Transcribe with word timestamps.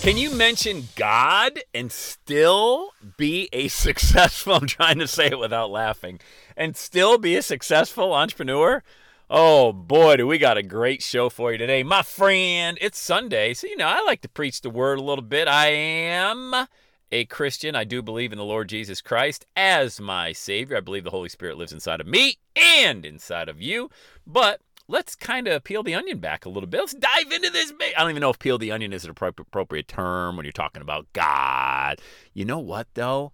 Can 0.00 0.16
you 0.16 0.30
mention 0.30 0.88
God 0.96 1.60
and 1.74 1.92
still 1.92 2.92
be 3.18 3.50
a 3.52 3.68
successful, 3.68 4.54
I'm 4.54 4.66
trying 4.66 4.98
to 4.98 5.06
say 5.06 5.26
it 5.26 5.38
without 5.38 5.70
laughing, 5.70 6.20
and 6.56 6.74
still 6.74 7.18
be 7.18 7.36
a 7.36 7.42
successful 7.42 8.14
entrepreneur? 8.14 8.82
Oh 9.28 9.74
boy, 9.74 10.16
do 10.16 10.26
we 10.26 10.38
got 10.38 10.56
a 10.56 10.62
great 10.62 11.02
show 11.02 11.28
for 11.28 11.52
you 11.52 11.58
today. 11.58 11.82
My 11.82 12.00
friend, 12.00 12.78
it's 12.80 12.98
Sunday, 12.98 13.52
so 13.52 13.66
you 13.66 13.76
know, 13.76 13.88
I 13.88 14.02
like 14.06 14.22
to 14.22 14.28
preach 14.30 14.62
the 14.62 14.70
word 14.70 14.98
a 14.98 15.02
little 15.02 15.22
bit. 15.22 15.46
I 15.46 15.66
am 15.66 16.66
a 17.12 17.26
Christian. 17.26 17.76
I 17.76 17.84
do 17.84 18.00
believe 18.00 18.32
in 18.32 18.38
the 18.38 18.44
Lord 18.44 18.70
Jesus 18.70 19.02
Christ 19.02 19.44
as 19.54 20.00
my 20.00 20.32
Savior. 20.32 20.78
I 20.78 20.80
believe 20.80 21.04
the 21.04 21.10
Holy 21.10 21.28
Spirit 21.28 21.58
lives 21.58 21.74
inside 21.74 22.00
of 22.00 22.06
me 22.06 22.38
and 22.56 23.04
inside 23.04 23.50
of 23.50 23.60
you. 23.60 23.90
But 24.26 24.62
let's 24.90 25.14
kind 25.14 25.46
of 25.46 25.62
peel 25.64 25.82
the 25.82 25.94
onion 25.94 26.18
back 26.18 26.44
a 26.44 26.48
little 26.48 26.68
bit. 26.68 26.80
Let's 26.80 26.94
dive 26.94 27.30
into 27.32 27.50
this. 27.50 27.72
I 27.96 28.00
don't 28.00 28.10
even 28.10 28.20
know 28.20 28.30
if 28.30 28.38
peel 28.38 28.58
the 28.58 28.72
onion 28.72 28.92
is 28.92 29.04
an 29.04 29.10
appropriate 29.10 29.88
term 29.88 30.36
when 30.36 30.44
you're 30.44 30.52
talking 30.52 30.82
about 30.82 31.12
God. 31.12 32.00
You 32.34 32.44
know 32.44 32.58
what, 32.58 32.88
though? 32.94 33.32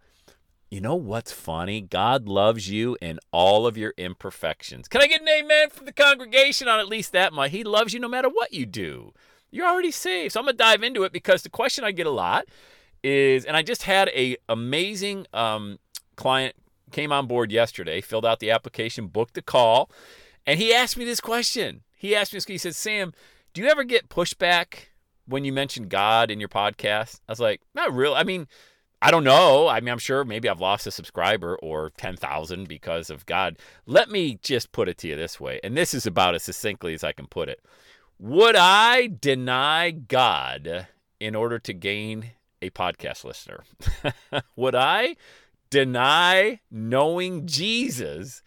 You 0.71 0.81
know 0.81 0.97
what's 0.97 1.33
funny? 1.33 1.81
God 1.81 2.29
loves 2.29 2.69
you 2.69 2.97
in 3.01 3.19
all 3.33 3.67
of 3.67 3.77
your 3.77 3.95
imperfections. 3.97 4.89
Can 4.89 5.01
I 5.01 5.07
get 5.07 5.23
an 5.23 5.29
amen 5.29 5.71
from 5.71 5.87
the 5.87 5.93
congregation 5.93 6.69
on 6.69 6.79
at 6.81 6.89
least 6.89 7.13
that 7.13 7.33
much? 7.33 7.53
He 7.53 7.65
loves 7.65 7.95
you 7.95 8.01
no 8.01 8.09
matter 8.09 8.29
what 8.29 8.53
you 8.53 8.67
do. 8.67 9.13
You're 9.51 9.67
already 9.67 9.93
saved. 9.93 10.33
So 10.33 10.41
I'm 10.41 10.47
going 10.47 10.57
to 10.57 10.63
dive 10.63 10.83
into 10.83 11.05
it 11.05 11.13
because 11.13 11.43
the 11.43 11.49
question 11.49 11.85
I 11.85 11.93
get 11.93 12.07
a 12.07 12.11
lot 12.11 12.47
is, 13.03 13.45
and 13.45 13.57
I 13.57 13.63
just 13.63 13.85
had 13.85 14.09
a 14.09 14.37
amazing 14.49 15.27
um, 15.33 15.79
client 16.17 16.57
came 16.91 17.13
on 17.13 17.27
board 17.27 17.53
yesterday, 17.53 18.01
filled 18.01 18.27
out 18.27 18.41
the 18.41 18.51
application, 18.51 19.07
booked 19.07 19.35
the 19.35 19.43
call, 19.43 19.91
and 20.47 20.59
he 20.59 20.73
asked 20.73 20.97
me 20.97 21.05
this 21.05 21.21
question. 21.21 21.83
He 21.97 22.15
asked 22.15 22.33
me 22.33 22.39
this. 22.39 22.47
He 22.47 22.59
said, 22.59 22.75
"Sam, 22.75 23.13
do 23.53 23.63
you 23.63 23.69
ever 23.69 23.85
get 23.85 24.09
pushback 24.09 24.89
when 25.27 25.45
you 25.45 25.53
mention 25.53 25.89
God 25.89 26.31
in 26.31 26.41
your 26.41 26.49
podcast?" 26.49 27.21
I 27.29 27.33
was 27.33 27.41
like, 27.41 27.63
"Not 27.75 27.93
really. 27.93 28.17
I 28.17 28.25
mean." 28.25 28.47
I 29.03 29.11
don't 29.11 29.25
know. 29.25 29.69
I 29.69 29.79
mean, 29.81 29.93
I'm 29.93 29.99
sure 29.99 30.25
maybe 30.25 30.49
I've 30.49 30.59
lost 30.59 30.87
a 30.87 30.91
subscriber 30.91 31.57
or 31.57 31.91
10,000 31.99 32.67
because 32.67 33.11
of 33.11 33.27
God. 33.27 33.59
Let 33.85 34.11
me 34.11 34.39
just 34.43 34.73
put 34.73 34.89
it 34.89 34.97
to 34.99 35.09
you 35.09 35.17
this 35.17 35.39
way, 35.39 35.61
and 35.63 35.77
this 35.77 35.93
is 35.93 36.07
about 36.07 36.35
as 36.35 36.45
succinctly 36.45 36.95
as 36.95 37.05
I 37.05 37.13
can 37.13 37.27
put 37.27 37.51
it. 37.51 37.61
Would 38.19 38.57
I 38.57 39.09
deny 39.09 39.91
God 39.91 40.87
in 41.21 41.35
order 41.35 41.59
to 41.59 41.75
gain 41.75 42.33
a 42.63 42.71
podcast 42.71 43.25
listener? 43.25 43.65
Would 44.57 44.75
I 44.75 45.17
deny 45.69 46.61
knowing 46.71 47.47
Jesus 47.47 48.43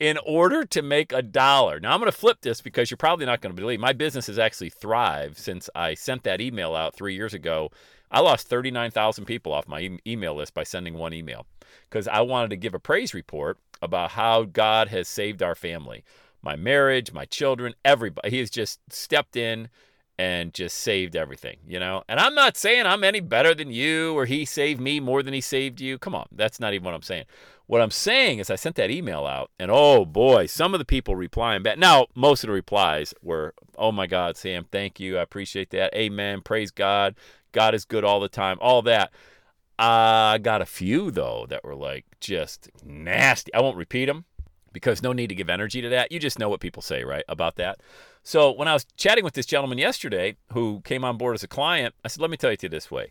in 0.00 0.18
order 0.18 0.64
to 0.64 0.82
make 0.82 1.12
a 1.12 1.22
dollar? 1.22 1.80
Now, 1.80 1.92
I'm 1.92 2.00
going 2.00 2.10
to 2.10 2.16
flip 2.16 2.38
this 2.42 2.60
because 2.60 2.90
you're 2.90 2.96
probably 2.98 3.26
not 3.26 3.40
going 3.40 3.54
to 3.54 3.60
believe 3.60 3.80
my 3.80 3.92
business 3.92 4.26
has 4.26 4.38
actually 4.38 4.70
thrived 4.70 5.36
since 5.36 5.70
I 5.74 5.94
sent 5.94 6.24
that 6.24 6.40
email 6.40 6.74
out 6.74 6.94
three 6.94 7.14
years 7.14 7.34
ago. 7.34 7.70
I 8.10 8.20
lost 8.20 8.48
39,000 8.48 9.24
people 9.24 9.52
off 9.52 9.68
my 9.68 9.80
e- 9.80 9.98
email 10.06 10.34
list 10.34 10.54
by 10.54 10.64
sending 10.64 10.94
one 10.94 11.12
email 11.12 11.46
because 11.88 12.06
I 12.08 12.20
wanted 12.20 12.50
to 12.50 12.56
give 12.56 12.74
a 12.74 12.78
praise 12.78 13.14
report 13.14 13.58
about 13.82 14.12
how 14.12 14.44
God 14.44 14.88
has 14.88 15.08
saved 15.08 15.42
our 15.42 15.54
family, 15.54 16.04
my 16.42 16.56
marriage, 16.56 17.12
my 17.12 17.24
children, 17.24 17.74
everybody. 17.84 18.30
He 18.30 18.38
has 18.38 18.50
just 18.50 18.80
stepped 18.90 19.36
in 19.36 19.68
and 20.18 20.54
just 20.54 20.78
saved 20.78 21.16
everything, 21.16 21.58
you 21.66 21.80
know? 21.80 22.04
And 22.08 22.20
I'm 22.20 22.34
not 22.34 22.56
saying 22.56 22.86
I'm 22.86 23.02
any 23.02 23.20
better 23.20 23.54
than 23.54 23.70
you 23.70 24.16
or 24.16 24.26
he 24.26 24.44
saved 24.44 24.80
me 24.80 25.00
more 25.00 25.22
than 25.22 25.34
he 25.34 25.40
saved 25.40 25.80
you. 25.80 25.98
Come 25.98 26.14
on, 26.14 26.26
that's 26.30 26.60
not 26.60 26.72
even 26.72 26.84
what 26.84 26.94
I'm 26.94 27.02
saying. 27.02 27.24
What 27.66 27.80
I'm 27.80 27.90
saying 27.90 28.40
is 28.40 28.50
I 28.50 28.56
sent 28.56 28.76
that 28.76 28.90
email 28.90 29.26
out 29.26 29.50
and 29.58 29.70
oh 29.70 30.04
boy, 30.04 30.46
some 30.46 30.74
of 30.74 30.78
the 30.78 30.84
people 30.84 31.16
replying 31.16 31.62
back. 31.62 31.78
Now, 31.78 32.06
most 32.14 32.44
of 32.44 32.48
the 32.48 32.54
replies 32.54 33.14
were, 33.22 33.54
"Oh 33.78 33.92
my 33.92 34.06
god, 34.06 34.36
Sam, 34.36 34.66
thank 34.70 35.00
you. 35.00 35.18
I 35.18 35.22
appreciate 35.22 35.70
that. 35.70 35.94
Amen. 35.94 36.42
Praise 36.42 36.70
God. 36.70 37.14
God 37.52 37.74
is 37.74 37.84
good 37.84 38.04
all 38.04 38.20
the 38.20 38.28
time." 38.28 38.58
All 38.60 38.82
that. 38.82 39.12
I 39.78 40.38
got 40.42 40.62
a 40.62 40.66
few 40.66 41.10
though 41.10 41.46
that 41.48 41.64
were 41.64 41.74
like 41.74 42.04
just 42.20 42.70
nasty. 42.84 43.52
I 43.54 43.60
won't 43.60 43.76
repeat 43.76 44.06
them 44.06 44.26
because 44.72 45.02
no 45.02 45.12
need 45.12 45.28
to 45.28 45.34
give 45.34 45.48
energy 45.48 45.80
to 45.80 45.88
that. 45.88 46.12
You 46.12 46.18
just 46.18 46.38
know 46.38 46.50
what 46.50 46.60
people 46.60 46.82
say, 46.82 47.02
right, 47.04 47.24
about 47.28 47.56
that. 47.56 47.80
So 48.22 48.50
when 48.50 48.68
I 48.68 48.74
was 48.74 48.86
chatting 48.96 49.24
with 49.24 49.34
this 49.34 49.46
gentleman 49.46 49.78
yesterday 49.78 50.36
who 50.52 50.82
came 50.84 51.04
on 51.04 51.16
board 51.16 51.34
as 51.34 51.42
a 51.42 51.48
client, 51.48 51.94
I 52.04 52.08
said, 52.08 52.20
let 52.20 52.30
me 52.30 52.36
tell 52.36 52.50
you 52.50 52.56
this 52.56 52.90
way. 52.90 53.08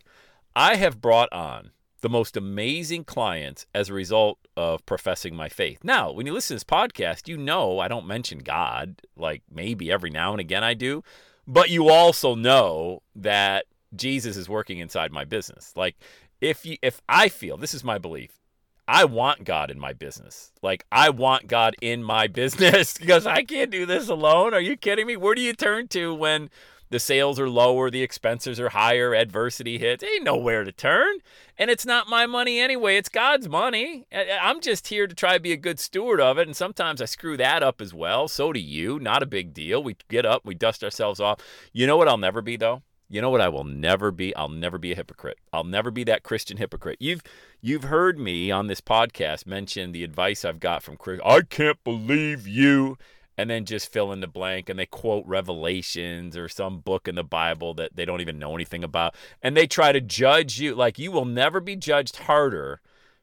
I 0.54 0.76
have 0.76 1.00
brought 1.00 1.32
on 1.32 1.70
the 2.04 2.08
most 2.10 2.36
amazing 2.36 3.02
clients 3.02 3.64
as 3.74 3.88
a 3.88 3.94
result 3.94 4.38
of 4.58 4.84
professing 4.84 5.34
my 5.34 5.48
faith. 5.48 5.78
Now, 5.82 6.12
when 6.12 6.26
you 6.26 6.34
listen 6.34 6.54
to 6.54 6.56
this 6.56 6.64
podcast, 6.64 7.28
you 7.28 7.38
know 7.38 7.78
I 7.78 7.88
don't 7.88 8.06
mention 8.06 8.40
God, 8.40 9.00
like 9.16 9.40
maybe 9.50 9.90
every 9.90 10.10
now 10.10 10.32
and 10.32 10.38
again 10.38 10.62
I 10.62 10.74
do, 10.74 11.02
but 11.46 11.70
you 11.70 11.88
also 11.88 12.34
know 12.34 13.00
that 13.16 13.64
Jesus 13.96 14.36
is 14.36 14.50
working 14.50 14.80
inside 14.80 15.12
my 15.12 15.24
business. 15.24 15.72
Like 15.76 15.96
if 16.42 16.66
you 16.66 16.76
if 16.82 17.00
I 17.08 17.30
feel, 17.30 17.56
this 17.56 17.72
is 17.72 17.82
my 17.82 17.96
belief, 17.96 18.38
I 18.86 19.06
want 19.06 19.44
God 19.44 19.70
in 19.70 19.80
my 19.80 19.94
business. 19.94 20.52
Like 20.60 20.84
I 20.92 21.08
want 21.08 21.46
God 21.46 21.74
in 21.80 22.04
my 22.04 22.26
business 22.42 22.98
because 22.98 23.26
I 23.26 23.44
can't 23.44 23.70
do 23.70 23.86
this 23.86 24.10
alone. 24.10 24.52
Are 24.52 24.60
you 24.60 24.76
kidding 24.76 25.06
me? 25.06 25.16
Where 25.16 25.34
do 25.34 25.40
you 25.40 25.54
turn 25.54 25.88
to 25.88 26.14
when 26.14 26.50
the 26.90 26.98
sales 26.98 27.40
are 27.40 27.48
lower, 27.48 27.90
the 27.90 28.02
expenses 28.02 28.60
are 28.60 28.70
higher, 28.70 29.14
adversity 29.14 29.78
hits? 29.78 30.04
Ain't 30.04 30.24
nowhere 30.24 30.64
to 30.64 30.72
turn. 30.72 31.18
And 31.58 31.70
it's 31.70 31.86
not 31.86 32.08
my 32.08 32.26
money 32.26 32.60
anyway. 32.60 32.96
It's 32.96 33.08
God's 33.08 33.48
money. 33.48 34.06
I'm 34.12 34.60
just 34.60 34.88
here 34.88 35.06
to 35.06 35.14
try 35.14 35.34
to 35.34 35.40
be 35.40 35.52
a 35.52 35.56
good 35.56 35.78
steward 35.78 36.20
of 36.20 36.38
it. 36.38 36.46
And 36.46 36.56
sometimes 36.56 37.00
I 37.00 37.06
screw 37.06 37.36
that 37.36 37.62
up 37.62 37.80
as 37.80 37.94
well. 37.94 38.28
So 38.28 38.52
do 38.52 38.60
you. 38.60 38.98
Not 38.98 39.22
a 39.22 39.26
big 39.26 39.54
deal. 39.54 39.82
We 39.82 39.96
get 40.08 40.26
up, 40.26 40.44
we 40.44 40.54
dust 40.54 40.84
ourselves 40.84 41.20
off. 41.20 41.40
You 41.72 41.86
know 41.86 41.96
what 41.96 42.08
I'll 42.08 42.18
never 42.18 42.42
be 42.42 42.56
though? 42.56 42.82
You 43.10 43.20
know 43.20 43.30
what 43.30 43.42
I 43.42 43.48
will 43.48 43.64
never 43.64 44.10
be? 44.10 44.34
I'll 44.34 44.48
never 44.48 44.78
be 44.78 44.92
a 44.92 44.96
hypocrite. 44.96 45.38
I'll 45.52 45.62
never 45.62 45.90
be 45.90 46.04
that 46.04 46.22
Christian 46.22 46.56
hypocrite. 46.56 46.96
You've 47.00 47.22
you've 47.60 47.84
heard 47.84 48.18
me 48.18 48.50
on 48.50 48.66
this 48.66 48.80
podcast 48.80 49.46
mention 49.46 49.92
the 49.92 50.02
advice 50.04 50.44
I've 50.44 50.58
got 50.58 50.82
from 50.82 50.96
Chris. 50.96 51.20
I 51.24 51.42
can't 51.42 51.82
believe 51.84 52.48
you 52.48 52.96
and 53.36 53.50
then 53.50 53.64
just 53.64 53.92
fill 53.92 54.12
in 54.12 54.20
the 54.20 54.26
blank 54.26 54.68
and 54.68 54.78
they 54.78 54.86
quote 54.86 55.26
revelations 55.26 56.36
or 56.36 56.48
some 56.48 56.78
book 56.78 57.08
in 57.08 57.14
the 57.14 57.24
bible 57.24 57.74
that 57.74 57.96
they 57.96 58.04
don't 58.04 58.20
even 58.20 58.38
know 58.38 58.54
anything 58.54 58.84
about 58.84 59.14
and 59.42 59.56
they 59.56 59.66
try 59.66 59.92
to 59.92 60.00
judge 60.00 60.60
you. 60.60 60.74
Like 60.74 60.98
you 60.98 61.10
will 61.10 61.24
never 61.24 61.60
be 61.60 61.76
judged 61.76 62.16
harder 62.16 62.80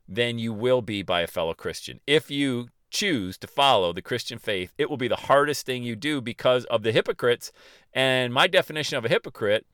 than 0.07 0.39
you 0.39 0.53
will 0.53 0.81
be 0.81 1.01
by 1.01 1.21
a 1.21 1.27
fellow 1.27 1.53
christian. 1.53 1.99
If 2.05 2.29
you 2.29 2.69
choose 2.89 3.37
to 3.37 3.47
follow 3.47 3.93
the 3.93 4.01
christian 4.01 4.37
faith 4.37 4.73
it 4.77 4.89
will 4.89 4.97
be 4.97 5.07
the 5.07 5.15
hardest 5.15 5.65
thing 5.65 5.83
you 5.83 5.95
do 5.95 6.21
because 6.21 6.65
of 6.65 6.83
the 6.83 6.91
hypocrites. 6.91 7.51
And 7.93 8.33
my 8.33 8.47
definition 8.47 8.97
of 8.97 9.05
a 9.05 9.09
hypocrite 9.09 9.65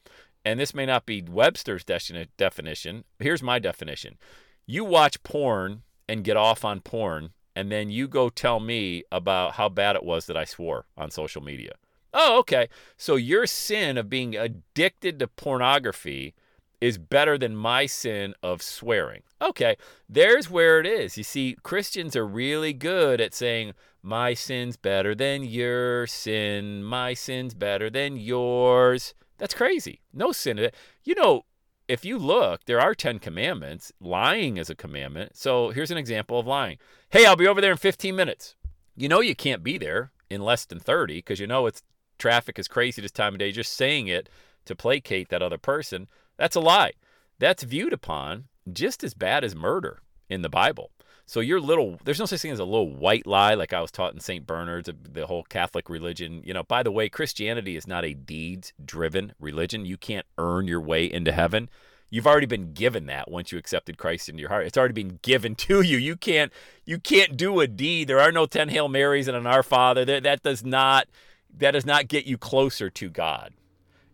and 0.46 0.60
this 0.60 0.74
may 0.74 0.86
not 0.86 1.06
be 1.06 1.24
webster's 1.24 1.84
definition 1.84 3.04
here's 3.20 3.44
my 3.44 3.60
definition. 3.60 4.18
You 4.66 4.84
watch 4.86 5.24
porn 5.24 5.82
and 6.08 6.24
get 6.24 6.38
off 6.38 6.64
on 6.64 6.82
porn 6.82 7.32
and 7.58 7.72
then 7.72 7.90
you 7.90 8.08
go 8.08 8.30
tell 8.30 8.60
me 8.60 9.04
about 9.12 9.54
how 9.54 9.68
bad 9.68 9.96
it 9.96 10.04
was 10.04 10.28
that 10.28 10.38
I 10.38 10.46
swore 10.46 10.86
on 10.96 11.10
social 11.10 11.42
media. 11.42 11.72
Oh, 12.14 12.38
okay. 12.38 12.70
So 12.98 13.16
your 13.16 13.48
sin 13.48 13.98
of 13.98 14.12
being 14.12 14.36
addicted 14.36 15.18
to 15.18 15.28
pornography 15.28 16.36
is 16.80 17.00
better 17.00 17.36
than 17.36 17.56
my 17.56 17.88
sin 17.88 18.36
of 18.44 18.62
swearing. 18.62 19.24
Okay, 19.42 19.76
there's 20.08 20.52
where 20.52 20.80
it 20.80 20.86
is. 20.86 21.18
You 21.18 21.24
see, 21.24 21.58
Christians 21.64 22.16
are 22.16 22.28
really 22.28 22.74
good 22.74 23.20
at 23.20 23.34
saying, 23.34 23.74
my 24.04 24.36
sin's 24.36 24.78
better 24.78 25.16
than 25.16 25.44
your 25.44 26.06
sin, 26.06 26.84
my 26.84 27.16
sin's 27.16 27.56
better 27.56 27.90
than 27.90 28.18
yours. 28.18 29.16
That's 29.40 29.56
crazy. 29.56 30.02
No 30.14 30.32
sin. 30.32 30.70
You 31.04 31.16
know, 31.16 31.46
if 31.88 32.04
you 32.04 32.18
look, 32.18 32.66
there 32.66 32.82
are 32.82 32.94
10 32.94 33.20
commandments. 33.20 33.92
Lying 34.00 34.58
is 34.58 34.70
a 34.70 34.76
commandment. 34.76 35.38
So 35.38 35.70
here's 35.70 35.92
an 35.92 35.98
example 35.98 36.40
of 36.40 36.48
lying. 36.48 36.78
Hey, 37.10 37.26
I'll 37.26 37.36
be 37.36 37.48
over 37.48 37.62
there 37.62 37.72
in 37.72 37.78
15 37.78 38.16
minutes. 38.16 38.56
You 38.96 39.08
know 39.08 39.22
you 39.22 39.36
can't 39.36 39.64
be 39.64 39.78
there 39.78 40.12
in 40.30 40.42
less 40.42 40.66
than 40.66 40.80
30 40.80 41.16
because 41.16 41.40
you 41.40 41.48
know 41.48 41.66
it's 41.66 41.84
traffic 42.18 42.60
is 42.60 42.68
crazy 42.68 43.02
this 43.02 43.12
time 43.12 43.34
of 43.34 43.40
day. 43.40 43.52
Just 43.52 43.74
saying 43.74 44.08
it 44.08 44.30
to 44.66 44.76
placate 44.76 45.30
that 45.30 45.42
other 45.42 45.58
person, 45.58 46.08
that's 46.36 46.56
a 46.56 46.60
lie. 46.60 46.94
That's 47.40 47.64
viewed 47.64 47.94
upon 47.94 48.46
just 48.72 49.04
as 49.04 49.14
bad 49.14 49.44
as 49.44 49.56
murder 49.56 50.02
in 50.30 50.42
the 50.42 50.50
Bible. 50.50 50.92
So 51.28 51.42
your 51.42 51.60
little, 51.60 52.00
there's 52.06 52.20
no 52.20 52.26
such 52.26 52.40
thing 52.40 52.52
as 52.52 52.60
a 52.60 52.64
little 52.64 52.90
white 52.90 53.28
lie 53.28 53.54
like 53.54 53.74
I 53.74 53.82
was 53.82 53.92
taught 53.92 54.14
in 54.14 54.22
St. 54.22 54.48
Bernard's, 54.48 54.90
the 55.04 55.28
whole 55.28 55.44
Catholic 55.44 55.90
religion. 55.90 56.42
You 56.46 56.54
know, 56.54 56.64
by 56.64 56.84
the 56.84 56.92
way, 56.92 57.10
Christianity 57.10 57.76
is 57.76 57.86
not 57.86 58.06
a 58.06 58.14
deeds 58.14 58.72
driven 58.84 59.34
religion. 59.38 59.86
You 59.86 59.98
can't 59.98 60.26
earn 60.38 60.68
your 60.68 60.80
way 60.80 61.04
into 61.04 61.34
heaven. 61.34 61.70
You've 62.10 62.28
already 62.28 62.46
been 62.46 62.72
given 62.72 63.08
that 63.08 63.30
once 63.30 63.52
you 63.52 63.58
accepted 63.58 63.98
Christ 63.98 64.30
into 64.30 64.40
your 64.40 64.48
heart. 64.48 64.68
It's 64.68 64.78
already 64.78 64.94
been 64.94 65.20
given 65.22 65.54
to 65.68 65.82
you. 65.82 65.98
You 65.98 66.16
can't 66.16 66.54
you 66.86 66.98
can't 66.98 67.36
do 67.36 67.60
a 67.60 67.68
deed. 67.68 68.08
There 68.08 68.22
are 68.22 68.32
no 68.32 68.46
10 68.46 68.70
Hail 68.70 68.88
Marys 68.88 69.28
and 69.28 69.36
an 69.36 69.46
Our 69.46 69.64
Father. 69.64 70.06
That, 70.06 70.24
that 70.24 70.44
does 70.44 70.64
not 70.64 71.10
that 71.54 71.72
does 71.72 71.86
not 71.86 72.08
get 72.08 72.26
you 72.26 72.38
closer 72.38 72.90
to 72.90 73.10
God. 73.10 73.54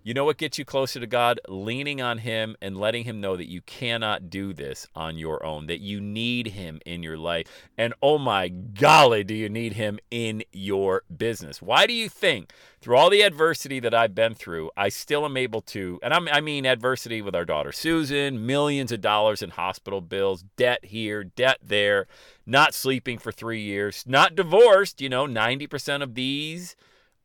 You 0.06 0.14
know 0.14 0.26
what 0.26 0.38
gets 0.38 0.60
you 0.60 0.66
closer 0.66 1.00
to 1.00 1.08
God? 1.08 1.40
Leaning 1.48 2.02
on 2.02 2.18
Him 2.18 2.58
and 2.62 2.78
letting 2.78 3.06
Him 3.06 3.22
know 3.22 3.38
that 3.38 3.50
you 3.50 3.62
cannot 3.62 4.30
do 4.30 4.52
this 4.52 4.86
on 4.94 5.18
your 5.18 5.46
own, 5.46 5.68
that 5.68 5.80
you 5.80 6.02
need 6.02 6.48
Him 6.48 6.82
in 6.86 7.04
your 7.04 7.18
life. 7.18 7.48
And 7.78 7.94
oh 8.02 8.18
my 8.18 8.50
golly, 8.50 9.24
do 9.24 9.34
you 9.34 9.48
need 9.48 9.74
Him 9.74 10.00
in 10.12 10.44
your 10.52 11.04
business? 11.16 11.62
Why 11.62 11.88
do 11.88 11.94
you 11.94 12.10
think, 12.10 12.52
through 12.82 12.98
all 12.98 13.10
the 13.10 13.22
adversity 13.22 13.80
that 13.80 13.94
I've 13.94 14.14
been 14.14 14.34
through, 14.34 14.72
I 14.76 14.90
still 14.90 15.24
am 15.24 15.38
able 15.38 15.62
to, 15.62 16.02
and 16.04 16.14
I'm, 16.14 16.28
I 16.28 16.42
mean 16.42 16.66
adversity 16.66 17.22
with 17.22 17.34
our 17.34 17.46
daughter 17.46 17.72
Susan, 17.72 18.46
millions 18.46 18.92
of 18.92 19.00
dollars 19.00 19.42
in 19.42 19.52
hospital 19.52 20.02
bills, 20.02 20.44
debt 20.58 20.84
here, 20.84 21.24
debt 21.24 21.60
there, 21.64 22.08
not 22.46 22.74
sleeping 22.74 23.18
for 23.20 23.32
three 23.32 23.62
years, 23.62 24.04
not 24.06 24.36
divorced, 24.36 25.00
you 25.00 25.08
know, 25.08 25.28
90% 25.28 26.04
of 26.04 26.16
these 26.16 26.76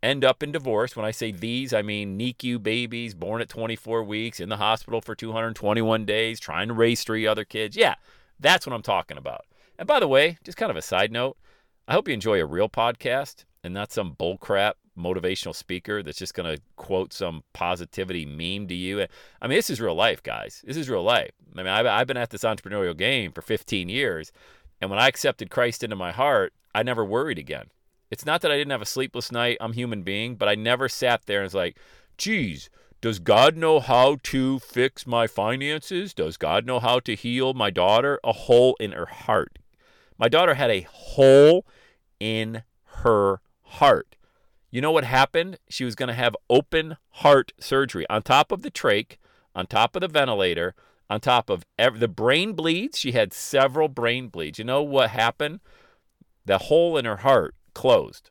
end 0.03 0.25
up 0.25 0.43
in 0.43 0.53
divorce. 0.53 0.97
When 0.97 1.05
I 1.05 1.11
say 1.11 1.33
these, 1.33 1.73
I 1.73 1.83
mean 1.83 2.19
NICU 2.19 2.63
babies 2.63 3.15
born 3.15 3.41
at 3.41 3.49
24 3.49 4.03
weeks 4.05 4.41
in 4.41 4.49
the 4.49 4.57
hospital 4.57 5.01
for 5.01 5.15
221 5.15 6.05
days, 6.05 6.41
trying 6.41 6.69
to 6.69 6.75
raise 6.75 7.03
three 7.03 7.27
other 7.27 7.45
kids. 7.45 7.77
Yeah, 7.77 7.95
that's 8.39 8.67
what 8.67 8.75
I'm 8.75 8.83
talking 8.83 9.19
about. 9.19 9.45
And 9.79 9.87
by 9.87 10.01
the 10.01 10.09
way, 10.09 10.39
just 10.45 10.59
kind 10.59 10.71
of 10.71 10.77
a 10.77 10.83
side 10.83 11.13
note, 11.13 11.37
I 11.87 11.93
hope 11.93 12.09
you 12.09 12.15
enjoy 12.15 12.41
a 12.41 12.47
real 12.47 12.69
podcast 12.69 13.45
and 13.63 13.75
not 13.75 13.93
some 13.93 14.15
bullcrap 14.15 14.75
motivational 14.99 15.55
speaker 15.55 16.03
that's 16.03 16.19
just 16.19 16.35
going 16.35 16.57
to 16.57 16.61
quote 16.77 17.13
some 17.13 17.45
positivity 17.53 18.27
meme 18.27 18.69
to 18.69 18.75
you. 18.75 19.07
I 19.41 19.47
mean, 19.47 19.57
this 19.57 19.71
is 19.71 19.81
real 19.81 19.95
life, 19.95 20.23
guys. 20.23 20.63
This 20.67 20.77
is 20.77 20.91
real 20.91 21.05
life. 21.05 21.31
I 21.55 21.59
mean, 21.59 21.69
I've, 21.69 21.87
I've 21.87 22.07
been 22.07 22.17
at 22.17 22.31
this 22.31 22.43
entrepreneurial 22.43 22.97
game 22.97 23.33
for 23.33 23.43
15 23.43 23.89
years. 23.89 24.33
And 24.81 24.91
when 24.91 24.99
I 24.99 25.09
accepted 25.09 25.51
Christ 25.51 25.83
into 25.83 25.97
my 25.97 26.13
heart, 26.13 26.53
I 26.75 26.83
never 26.83 27.05
worried 27.05 27.39
again. 27.39 27.67
It's 28.11 28.25
not 28.25 28.41
that 28.41 28.51
I 28.51 28.57
didn't 28.57 28.71
have 28.71 28.83
a 28.83 28.87
sleepless 28.87 29.31
night. 29.31 29.59
I'm 29.61 29.75
human 29.75 30.03
being, 30.03 30.37
but 30.37 30.49
I 30.49 30.55
never 30.55 30.89
sat 30.89 31.27
there 31.27 31.41
and 31.41 31.47
was 31.47 31.55
like, 31.55 31.77
geez, 32.17 32.71
does 33.01 33.19
God 33.19 33.57
know 33.57 33.81
how 33.81 34.17
to 34.25 34.59
fix 34.59 35.07
my 35.07 35.27
finances? 35.27 36.15
Does 36.15 36.37
God 36.37 36.67
know 36.67 36.81
how 36.81 37.01
to 37.01 37.15
heal 37.15 37.55
my 37.55 37.71
daughter? 37.71 38.19
A 38.25 38.33
hole 38.33 38.77
in 38.81 38.93
her 38.93 39.07
heart. 39.07 39.59
My 40.19 40.29
daughter 40.29 40.55
had 40.55 40.71
a 40.71 40.87
hole 40.91 41.65
in 42.19 42.63
her 43.03 43.41
heart. 43.63 44.17
You 44.71 44.81
know 44.81 44.91
what 44.91 45.05
happened? 45.05 45.59
She 45.69 45.85
was 45.85 45.95
going 45.95 46.09
to 46.09 46.15
have 46.15 46.35
open 46.51 46.97
heart 47.11 47.53
surgery 47.61 48.05
on 48.11 48.23
top 48.23 48.51
of 48.51 48.63
the 48.63 48.71
trach, 48.71 49.17
on 49.55 49.67
top 49.67 49.95
of 49.95 50.01
the 50.01 50.09
ventilator, 50.09 50.75
on 51.09 51.21
top 51.21 51.49
of 51.49 51.65
the 51.79 52.09
brain 52.09 52.53
bleeds. 52.55 52.99
She 52.99 53.13
had 53.13 53.33
several 53.33 53.89
brain 53.89 54.29
bleeds. 54.29 54.59
You 54.59 54.65
know 54.65 54.83
what 54.83 55.11
happened? 55.11 55.61
The 56.45 56.59
hole 56.59 56.99
in 56.99 57.05
her 57.05 57.19
heart 57.19 57.55
closed. 57.79 58.31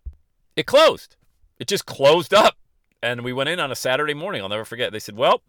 It 0.57 0.65
closed. 0.65 1.15
It 1.57 1.69
just 1.69 1.85
closed 1.85 2.33
up. 2.33 2.57
And 3.01 3.21
we 3.21 3.31
went 3.31 3.47
in 3.47 3.61
on 3.61 3.71
a 3.71 3.75
Saturday 3.75 4.13
morning. 4.13 4.41
I'll 4.41 4.49
never 4.49 4.65
forget. 4.65 4.91
They 4.91 4.99
said, 4.99 5.15
Well, 5.15 5.41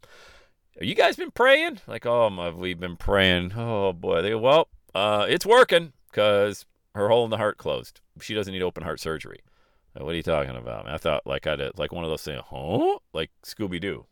you 0.81 0.95
guys 0.95 1.17
been 1.17 1.33
praying? 1.33 1.81
Like, 1.89 2.07
oh, 2.07 2.31
my, 2.31 2.51
we've 2.51 2.79
been 2.79 2.97
praying. 2.97 3.55
Oh, 3.57 3.93
boy. 3.93 4.23
They 4.23 4.37
Well, 4.37 4.69
uh, 4.95 5.27
it's 5.29 5.45
working 5.45 5.95
because 6.11 6.65
her 6.95 7.09
hole 7.09 7.25
in 7.25 7.31
the 7.31 7.39
heart 7.39 7.59
closed. 7.59 8.01
She 8.21 8.35
doesn't 8.35 8.53
need 8.53 8.63
open 8.63 8.85
heart 8.85 9.01
surgery. 9.01 9.41
Like, 9.97 10.05
what 10.05 10.13
are 10.13 10.17
you 10.17 10.23
talking 10.23 10.55
about? 10.55 10.89
I 10.89 10.97
thought 10.99 11.27
like 11.27 11.49
I 11.49 11.57
did, 11.57 11.77
like 11.77 11.91
one 11.91 12.05
of 12.05 12.11
those 12.11 12.23
things, 12.23 12.43
huh? 12.49 12.99
Like 13.13 13.33
Scooby 13.45 13.81
Doo. 13.81 14.07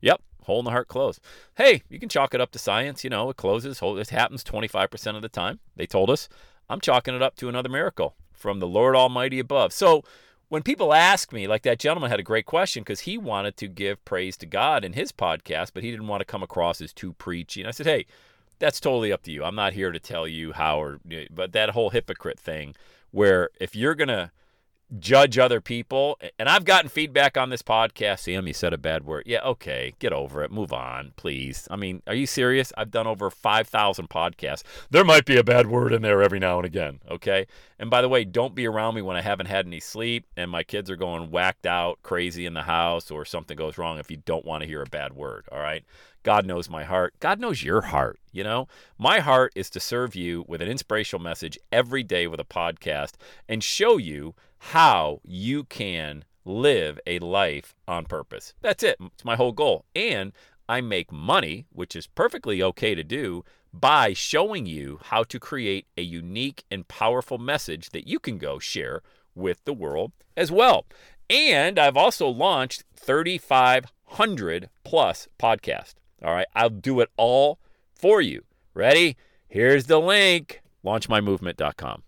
Yep, 0.00 0.22
hole 0.44 0.60
in 0.60 0.64
the 0.64 0.70
heart 0.70 0.88
closed. 0.88 1.20
Hey, 1.56 1.82
you 1.90 1.98
can 1.98 2.08
chalk 2.08 2.32
it 2.32 2.40
up 2.40 2.52
to 2.52 2.58
science. 2.58 3.04
You 3.04 3.10
know, 3.10 3.28
it 3.28 3.36
closes. 3.36 3.80
It 3.82 4.08
happens 4.08 4.42
25% 4.42 5.16
of 5.16 5.20
the 5.20 5.28
time. 5.28 5.60
They 5.76 5.86
told 5.86 6.08
us. 6.08 6.30
I'm 6.70 6.80
chalking 6.80 7.14
it 7.14 7.20
up 7.20 7.36
to 7.36 7.50
another 7.50 7.68
miracle 7.68 8.16
from 8.42 8.58
the 8.58 8.66
Lord 8.66 8.96
Almighty 8.96 9.38
above. 9.38 9.72
So 9.72 10.02
when 10.48 10.62
people 10.62 10.92
ask 10.92 11.32
me, 11.32 11.46
like 11.46 11.62
that 11.62 11.78
gentleman 11.78 12.10
had 12.10 12.20
a 12.20 12.24
great 12.24 12.44
question 12.44 12.82
because 12.82 13.00
he 13.00 13.16
wanted 13.16 13.56
to 13.56 13.68
give 13.68 14.04
praise 14.04 14.36
to 14.38 14.46
God 14.46 14.84
in 14.84 14.92
his 14.92 15.12
podcast, 15.12 15.70
but 15.72 15.82
he 15.82 15.90
didn't 15.90 16.08
want 16.08 16.20
to 16.20 16.26
come 16.26 16.42
across 16.42 16.80
as 16.80 16.92
too 16.92 17.12
preachy. 17.14 17.62
And 17.62 17.68
I 17.68 17.70
said, 17.70 17.86
hey, 17.86 18.04
that's 18.58 18.80
totally 18.80 19.12
up 19.12 19.22
to 19.22 19.32
you. 19.32 19.44
I'm 19.44 19.54
not 19.54 19.72
here 19.72 19.92
to 19.92 19.98
tell 20.00 20.26
you 20.28 20.52
how 20.52 20.78
or, 20.78 21.00
but 21.30 21.52
that 21.52 21.70
whole 21.70 21.90
hypocrite 21.90 22.38
thing 22.38 22.74
where 23.12 23.48
if 23.60 23.74
you're 23.74 23.94
going 23.94 24.08
to, 24.08 24.30
judge 24.98 25.38
other 25.38 25.60
people. 25.60 26.18
And 26.38 26.48
I've 26.48 26.64
gotten 26.64 26.88
feedback 26.88 27.36
on 27.36 27.50
this 27.50 27.62
podcast. 27.62 28.20
Sam, 28.20 28.46
you 28.46 28.52
said 28.52 28.72
a 28.72 28.78
bad 28.78 29.04
word. 29.04 29.24
Yeah, 29.26 29.42
okay, 29.42 29.94
get 29.98 30.12
over 30.12 30.42
it. 30.42 30.50
Move 30.50 30.72
on, 30.72 31.12
please. 31.16 31.66
I 31.70 31.76
mean, 31.76 32.02
are 32.06 32.14
you 32.14 32.26
serious? 32.26 32.72
I've 32.76 32.90
done 32.90 33.06
over 33.06 33.30
5,000 33.30 34.08
podcasts. 34.08 34.62
There 34.90 35.04
might 35.04 35.24
be 35.24 35.36
a 35.36 35.44
bad 35.44 35.66
word 35.66 35.92
in 35.92 36.02
there 36.02 36.22
every 36.22 36.38
now 36.38 36.58
and 36.58 36.66
again, 36.66 37.00
okay? 37.10 37.46
And 37.78 37.90
by 37.90 38.02
the 38.02 38.08
way, 38.08 38.24
don't 38.24 38.54
be 38.54 38.66
around 38.66 38.94
me 38.94 39.02
when 39.02 39.16
I 39.16 39.22
haven't 39.22 39.46
had 39.46 39.66
any 39.66 39.80
sleep 39.80 40.26
and 40.36 40.50
my 40.50 40.62
kids 40.62 40.90
are 40.90 40.96
going 40.96 41.30
whacked 41.30 41.66
out, 41.66 41.98
crazy 42.02 42.46
in 42.46 42.54
the 42.54 42.62
house, 42.62 43.10
or 43.10 43.24
something 43.24 43.56
goes 43.56 43.78
wrong 43.78 43.98
if 43.98 44.10
you 44.10 44.18
don't 44.18 44.44
want 44.44 44.62
to 44.62 44.68
hear 44.68 44.82
a 44.82 44.86
bad 44.86 45.14
word, 45.14 45.46
all 45.50 45.58
right? 45.58 45.84
God 46.22 46.46
knows 46.46 46.70
my 46.70 46.84
heart. 46.84 47.14
God 47.20 47.40
knows 47.40 47.62
your 47.62 47.82
heart, 47.82 48.20
you 48.32 48.44
know? 48.44 48.68
My 48.98 49.20
heart 49.20 49.52
is 49.56 49.68
to 49.70 49.80
serve 49.80 50.14
you 50.14 50.44
with 50.46 50.62
an 50.62 50.68
inspirational 50.68 51.22
message 51.22 51.58
every 51.70 52.02
day 52.02 52.26
with 52.26 52.40
a 52.40 52.44
podcast 52.44 53.14
and 53.48 53.62
show 53.62 53.96
you 53.96 54.34
how 54.58 55.20
you 55.24 55.64
can 55.64 56.24
live 56.44 56.98
a 57.06 57.18
life 57.18 57.74
on 57.88 58.04
purpose. 58.04 58.54
That's 58.60 58.82
it. 58.82 58.96
It's 59.00 59.24
my 59.24 59.36
whole 59.36 59.52
goal. 59.52 59.84
And 59.94 60.32
I 60.68 60.80
make 60.80 61.12
money, 61.12 61.66
which 61.70 61.96
is 61.96 62.06
perfectly 62.06 62.62
okay 62.62 62.94
to 62.94 63.04
do, 63.04 63.44
by 63.72 64.12
showing 64.12 64.66
you 64.66 65.00
how 65.04 65.24
to 65.24 65.40
create 65.40 65.86
a 65.96 66.02
unique 66.02 66.64
and 66.70 66.86
powerful 66.86 67.38
message 67.38 67.90
that 67.90 68.06
you 68.06 68.18
can 68.18 68.38
go 68.38 68.58
share 68.58 69.02
with 69.34 69.64
the 69.64 69.72
world 69.72 70.12
as 70.36 70.52
well. 70.52 70.86
And 71.28 71.78
I've 71.78 71.96
also 71.96 72.28
launched 72.28 72.84
3,500 72.96 74.68
plus 74.84 75.28
podcasts. 75.38 75.94
All 76.24 76.32
right. 76.32 76.46
I'll 76.54 76.70
do 76.70 77.00
it 77.00 77.10
all 77.16 77.58
for 77.94 78.20
you. 78.20 78.44
Ready? 78.74 79.16
Here's 79.48 79.86
the 79.86 80.00
link 80.00 80.62
launchmymovement.com. 80.84 82.02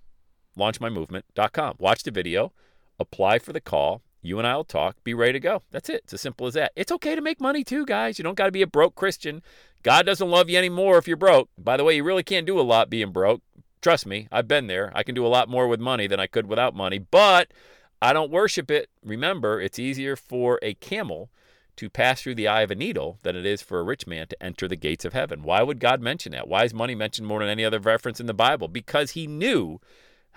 Launchmymovement.com. 0.58 1.76
Watch 1.78 2.02
the 2.02 2.10
video, 2.10 2.52
apply 2.98 3.38
for 3.38 3.52
the 3.52 3.60
call. 3.60 4.02
You 4.22 4.38
and 4.38 4.46
I 4.46 4.56
will 4.56 4.64
talk. 4.64 4.96
Be 5.04 5.12
ready 5.12 5.34
to 5.34 5.40
go. 5.40 5.62
That's 5.70 5.90
it. 5.90 6.02
It's 6.04 6.14
as 6.14 6.22
simple 6.22 6.46
as 6.46 6.54
that. 6.54 6.72
It's 6.74 6.92
okay 6.92 7.14
to 7.14 7.20
make 7.20 7.40
money 7.40 7.62
too, 7.62 7.84
guys. 7.84 8.18
You 8.18 8.22
don't 8.22 8.36
got 8.38 8.46
to 8.46 8.52
be 8.52 8.62
a 8.62 8.66
broke 8.66 8.94
Christian. 8.94 9.42
God 9.82 10.06
doesn't 10.06 10.30
love 10.30 10.48
you 10.48 10.56
anymore 10.56 10.96
if 10.96 11.06
you're 11.06 11.18
broke. 11.18 11.50
By 11.58 11.76
the 11.76 11.84
way, 11.84 11.96
you 11.96 12.04
really 12.04 12.22
can't 12.22 12.46
do 12.46 12.58
a 12.58 12.62
lot 12.62 12.88
being 12.88 13.12
broke. 13.12 13.42
Trust 13.82 14.06
me, 14.06 14.28
I've 14.32 14.48
been 14.48 14.66
there. 14.66 14.90
I 14.94 15.02
can 15.02 15.14
do 15.14 15.26
a 15.26 15.28
lot 15.28 15.50
more 15.50 15.68
with 15.68 15.78
money 15.78 16.06
than 16.06 16.18
I 16.18 16.26
could 16.26 16.46
without 16.46 16.74
money, 16.74 16.98
but 16.98 17.52
I 18.00 18.14
don't 18.14 18.30
worship 18.30 18.70
it. 18.70 18.88
Remember, 19.04 19.60
it's 19.60 19.78
easier 19.78 20.16
for 20.16 20.58
a 20.62 20.72
camel 20.72 21.28
to 21.76 21.90
pass 21.90 22.22
through 22.22 22.36
the 22.36 22.48
eye 22.48 22.62
of 22.62 22.70
a 22.70 22.74
needle 22.74 23.18
than 23.22 23.36
it 23.36 23.44
is 23.44 23.62
for 23.62 23.78
a 23.78 23.84
rich 23.84 24.06
man 24.06 24.26
to 24.28 24.42
enter 24.42 24.68
the 24.68 24.76
gates 24.76 25.04
of 25.04 25.12
heaven. 25.12 25.42
Why 25.42 25.62
would 25.62 25.80
God 25.80 26.00
mention 26.00 26.32
that? 26.32 26.48
Why 26.48 26.64
is 26.64 26.74
money 26.74 26.94
mentioned 26.94 27.26
more 27.26 27.40
than 27.40 27.48
any 27.48 27.64
other 27.64 27.78
reference 27.78 28.20
in 28.20 28.26
the 28.26 28.34
Bible? 28.34 28.68
Because 28.68 29.12
he 29.12 29.26
knew 29.26 29.80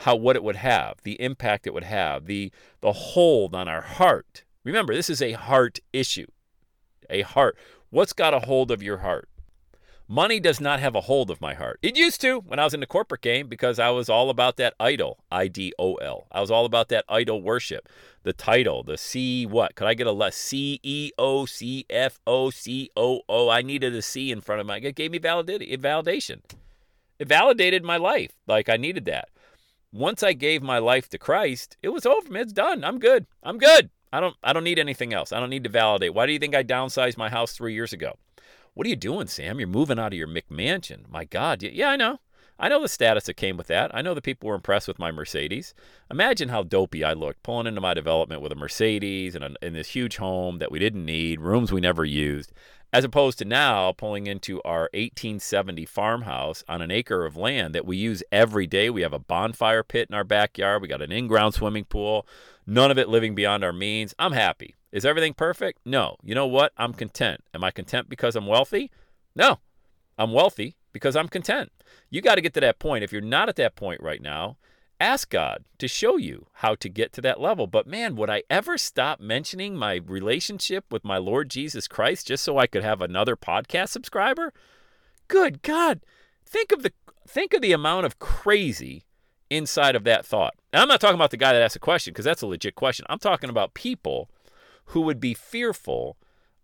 how 0.01 0.15
what 0.15 0.35
it 0.35 0.43
would 0.43 0.57
have, 0.57 1.01
the 1.03 1.19
impact 1.21 1.67
it 1.67 1.73
would 1.73 1.83
have, 1.83 2.25
the 2.25 2.51
the 2.81 2.93
hold 2.93 3.55
on 3.55 3.67
our 3.67 3.81
heart. 3.81 4.43
Remember, 4.63 4.93
this 4.93 5.09
is 5.09 5.21
a 5.21 5.33
heart 5.33 5.79
issue. 5.93 6.27
A 7.09 7.21
heart. 7.21 7.57
What's 7.89 8.13
got 8.13 8.33
a 8.33 8.41
hold 8.41 8.69
of 8.69 8.83
your 8.83 8.97
heart? 8.97 9.29
Money 10.09 10.39
does 10.39 10.61
not 10.61 10.79
have 10.79 10.95
a 10.95 11.01
hold 11.01 11.29
of 11.29 11.41
my 11.41 11.53
heart. 11.53 11.79
It 11.81 11.97
used 11.97 12.21
to 12.21 12.39
when 12.39 12.59
I 12.59 12.63
was 12.63 12.73
in 12.73 12.79
the 12.79 12.85
corporate 12.85 13.19
game 13.19 13.49
because 13.49 13.77
I 13.77 13.89
was 13.89 14.07
all 14.07 14.29
about 14.29 14.55
that 14.55 14.73
idol, 14.79 15.17
I 15.29 15.49
D 15.49 15.73
O 15.77 15.95
L. 15.95 16.27
I 16.31 16.39
was 16.39 16.49
all 16.49 16.63
about 16.63 16.87
that 16.89 17.03
idol 17.09 17.41
worship. 17.41 17.89
The 18.23 18.31
title, 18.31 18.83
the 18.83 18.97
C 18.97 19.45
what? 19.45 19.75
Could 19.75 19.85
I 19.85 19.95
get 19.95 20.07
a 20.07 20.13
less 20.13 20.37
C 20.37 20.79
E 20.81 21.11
O 21.17 21.45
C 21.45 21.85
F 21.89 22.19
O 22.25 22.49
C 22.49 22.89
O 22.95 23.19
O? 23.27 23.49
I 23.49 23.61
needed 23.61 23.93
a 23.95 24.01
C 24.01 24.31
in 24.31 24.39
front 24.39 24.61
of 24.61 24.67
my. 24.67 24.77
It 24.77 24.95
gave 24.95 25.11
me 25.11 25.19
validation. 25.19 26.39
It 27.19 27.27
validated 27.27 27.83
my 27.83 27.97
life. 27.97 28.31
Like 28.47 28.69
I 28.69 28.77
needed 28.77 29.03
that. 29.05 29.27
Once 29.91 30.23
I 30.23 30.31
gave 30.31 30.63
my 30.63 30.77
life 30.77 31.09
to 31.09 31.17
Christ, 31.17 31.75
it 31.83 31.89
was 31.89 32.05
over. 32.05 32.37
It's 32.37 32.53
done. 32.53 32.85
I'm 32.85 32.99
good. 32.99 33.25
I'm 33.43 33.57
good. 33.57 33.89
I 34.13 34.21
don't. 34.21 34.37
I 34.41 34.53
don't 34.53 34.63
need 34.63 34.79
anything 34.79 35.13
else. 35.13 35.33
I 35.33 35.41
don't 35.41 35.49
need 35.49 35.65
to 35.65 35.69
validate. 35.69 36.13
Why 36.13 36.25
do 36.25 36.31
you 36.31 36.39
think 36.39 36.55
I 36.55 36.63
downsized 36.63 37.17
my 37.17 37.29
house 37.29 37.51
three 37.51 37.73
years 37.73 37.91
ago? 37.91 38.17
What 38.77 38.85
are 38.85 38.91
you 38.91 38.95
doing, 38.95 39.25
Sam? 39.25 39.57
You're 39.57 39.67
moving 39.67 39.97
out 39.97 40.13
of 40.13 40.19
your 40.19 40.27
McMansion. 40.27 41.09
My 41.09 41.25
God. 41.25 41.63
Yeah, 41.63 41.89
I 41.89 41.95
know. 41.95 42.19
I 42.59 42.69
know 42.69 42.79
the 42.79 42.87
status 42.87 43.23
that 43.23 43.33
came 43.33 43.57
with 43.57 43.65
that. 43.67 43.89
I 43.91 44.03
know 44.03 44.13
the 44.13 44.21
people 44.21 44.47
were 44.49 44.53
impressed 44.53 44.87
with 44.87 44.99
my 44.99 45.11
Mercedes. 45.11 45.73
Imagine 46.11 46.49
how 46.49 46.61
dopey 46.61 47.03
I 47.03 47.13
looked 47.13 47.41
pulling 47.41 47.65
into 47.65 47.81
my 47.81 47.95
development 47.95 48.43
with 48.43 48.51
a 48.51 48.55
Mercedes 48.55 49.33
and, 49.33 49.57
in 49.63 49.73
this 49.73 49.87
huge 49.87 50.17
home 50.17 50.59
that 50.59 50.71
we 50.71 50.77
didn't 50.77 51.05
need, 51.05 51.41
rooms 51.41 51.71
we 51.71 51.81
never 51.81 52.05
used, 52.05 52.53
as 52.93 53.03
opposed 53.03 53.39
to 53.39 53.45
now 53.45 53.93
pulling 53.93 54.27
into 54.27 54.61
our 54.61 54.91
1870 54.93 55.87
farmhouse 55.87 56.63
on 56.69 56.83
an 56.83 56.91
acre 56.91 57.25
of 57.25 57.35
land 57.35 57.73
that 57.73 57.87
we 57.87 57.97
use 57.97 58.21
every 58.31 58.67
day. 58.67 58.91
We 58.91 59.01
have 59.01 59.11
a 59.11 59.17
bonfire 59.17 59.81
pit 59.81 60.07
in 60.07 60.13
our 60.13 60.23
backyard, 60.23 60.83
we 60.83 60.87
got 60.87 61.01
an 61.01 61.11
in 61.11 61.25
ground 61.25 61.55
swimming 61.55 61.85
pool, 61.85 62.27
none 62.67 62.91
of 62.91 62.99
it 62.99 63.09
living 63.09 63.33
beyond 63.33 63.63
our 63.63 63.73
means. 63.73 64.13
I'm 64.19 64.33
happy. 64.33 64.75
Is 64.97 65.05
everything 65.05 65.35
perfect? 65.35 65.77
No. 65.85 66.15
You 66.23 66.33
know 66.33 66.47
what? 66.47 66.73
I'm 66.75 66.91
content. 66.91 67.43
Am 67.53 67.63
I 67.63 67.69
content 67.69 68.09
because 68.09 68.35
I'm 68.35 68.47
wealthy? 68.47 68.89
No. 69.35 69.59
I'm 70.17 70.31
wealthy 70.31 70.75
because 70.91 71.15
I'm 71.15 71.27
content. 71.27 71.71
You 72.09 72.19
got 72.19 72.33
to 72.33 72.41
get 72.41 72.55
to 72.55 72.61
that 72.61 72.79
point. 72.79 73.03
If 73.03 73.11
you're 73.11 73.21
not 73.21 73.47
at 73.47 73.57
that 73.57 73.75
point 73.75 74.01
right 74.01 74.23
now, 74.23 74.57
ask 74.99 75.29
God 75.29 75.65
to 75.77 75.87
show 75.87 76.17
you 76.17 76.47
how 76.51 76.73
to 76.73 76.89
get 76.89 77.13
to 77.13 77.21
that 77.21 77.39
level. 77.39 77.67
But 77.67 77.85
man, 77.85 78.15
would 78.15 78.31
I 78.31 78.41
ever 78.49 78.75
stop 78.75 79.19
mentioning 79.19 79.75
my 79.75 80.01
relationship 80.03 80.85
with 80.91 81.05
my 81.05 81.19
Lord 81.19 81.51
Jesus 81.51 81.87
Christ 81.87 82.25
just 82.25 82.43
so 82.43 82.57
I 82.57 82.65
could 82.65 82.83
have 82.83 82.99
another 82.99 83.35
podcast 83.35 83.89
subscriber? 83.89 84.51
Good 85.27 85.61
God. 85.61 85.99
Think 86.43 86.71
of 86.71 86.81
the 86.81 86.91
think 87.27 87.53
of 87.53 87.61
the 87.61 87.71
amount 87.71 88.07
of 88.07 88.17
crazy 88.17 89.03
inside 89.51 89.95
of 89.95 90.05
that 90.05 90.25
thought. 90.25 90.55
And 90.73 90.81
I'm 90.81 90.87
not 90.87 91.01
talking 91.01 91.13
about 91.13 91.29
the 91.29 91.37
guy 91.37 91.53
that 91.53 91.61
asked 91.61 91.75
a 91.75 91.79
question 91.79 92.13
because 92.13 92.25
that's 92.25 92.41
a 92.41 92.47
legit 92.47 92.73
question. 92.73 93.05
I'm 93.11 93.19
talking 93.19 93.51
about 93.51 93.75
people 93.75 94.31
who 94.87 95.01
would 95.01 95.19
be 95.19 95.33
fearful 95.33 96.17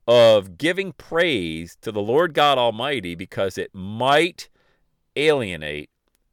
of 0.07 0.57
giving 0.57 0.91
praise 0.93 1.77
to 1.81 1.91
the 1.91 2.01
Lord 2.01 2.33
God 2.33 2.57
Almighty 2.57 3.15
because 3.15 3.57
it 3.57 3.71
might 3.73 4.49
alienate 5.15 5.89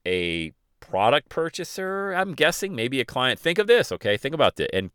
a 0.06 0.52
product 0.80 1.28
purchaser. 1.28 2.12
I'm 2.12 2.34
guessing 2.34 2.74
maybe 2.74 3.00
a 3.00 3.04
client. 3.04 3.38
Think 3.38 3.58
of 3.58 3.66
this, 3.66 3.92
okay? 3.92 4.16
Think 4.16 4.34
about 4.34 4.56
this. 4.56 4.68
And 4.72 4.90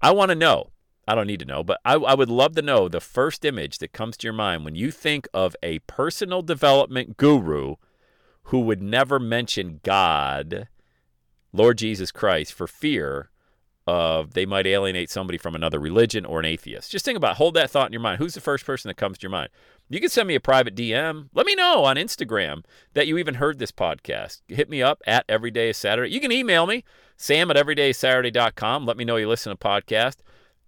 I 0.00 0.12
want 0.12 0.30
to 0.30 0.34
know. 0.34 0.70
I 1.08 1.14
don't 1.16 1.26
need 1.26 1.40
to 1.40 1.46
know, 1.46 1.64
but 1.64 1.80
I, 1.84 1.94
I 1.94 2.14
would 2.14 2.28
love 2.28 2.54
to 2.54 2.62
know 2.62 2.88
the 2.88 3.00
first 3.00 3.44
image 3.44 3.78
that 3.78 3.92
comes 3.92 4.16
to 4.18 4.26
your 4.26 4.32
mind 4.32 4.64
when 4.64 4.76
you 4.76 4.92
think 4.92 5.26
of 5.34 5.56
a 5.60 5.80
personal 5.80 6.40
development 6.40 7.16
guru 7.16 7.76
who 8.44 8.60
would 8.60 8.80
never 8.80 9.18
mention 9.18 9.80
God, 9.82 10.68
Lord 11.52 11.78
Jesus 11.78 12.12
Christ, 12.12 12.52
for 12.52 12.68
fear 12.68 13.29
of 13.90 14.34
they 14.34 14.46
might 14.46 14.68
alienate 14.68 15.10
somebody 15.10 15.36
from 15.36 15.56
another 15.56 15.80
religion 15.80 16.24
or 16.24 16.38
an 16.38 16.46
atheist. 16.46 16.92
Just 16.92 17.04
think 17.04 17.16
about 17.16 17.38
hold 17.38 17.54
that 17.54 17.70
thought 17.70 17.88
in 17.88 17.92
your 17.92 18.00
mind. 18.00 18.18
Who's 18.18 18.34
the 18.34 18.40
first 18.40 18.64
person 18.64 18.88
that 18.88 18.96
comes 18.96 19.18
to 19.18 19.22
your 19.24 19.32
mind? 19.32 19.48
You 19.88 19.98
can 19.98 20.08
send 20.08 20.28
me 20.28 20.36
a 20.36 20.40
private 20.40 20.76
DM. 20.76 21.28
Let 21.34 21.44
me 21.44 21.56
know 21.56 21.84
on 21.84 21.96
Instagram 21.96 22.62
that 22.94 23.08
you 23.08 23.18
even 23.18 23.34
heard 23.34 23.58
this 23.58 23.72
podcast. 23.72 24.42
Hit 24.46 24.70
me 24.70 24.80
up 24.80 25.02
at 25.08 25.24
Everyday 25.28 25.72
Saturday. 25.72 26.12
You 26.12 26.20
can 26.20 26.30
email 26.30 26.68
me, 26.68 26.84
sam 27.16 27.50
at 27.50 27.56
everydaysaturday.com. 27.56 28.86
Let 28.86 28.96
me 28.96 29.04
know 29.04 29.16
you 29.16 29.28
listen 29.28 29.50
to 29.50 29.56
podcast. 29.56 30.18